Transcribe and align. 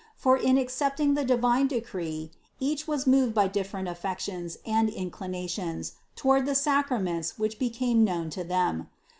For 0.15 0.35
in 0.35 0.57
accept 0.57 0.99
ing 0.99 1.13
the 1.13 1.23
divine 1.23 1.67
decree 1.67 2.31
each 2.59 2.87
was 2.87 3.05
moved 3.05 3.35
by 3.35 3.47
different 3.47 3.87
affec 3.87 4.17
tions 4.19 4.57
and 4.65 4.89
inclinations 4.89 5.93
toward 6.15 6.47
the 6.47 6.55
sacraments 6.55 7.37
which 7.37 7.59
be 7.59 7.69
came 7.69 8.03
known 8.03 8.31
to 8.31 8.43
them. 8.43 8.89